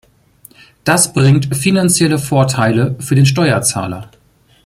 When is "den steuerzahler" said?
3.13-4.09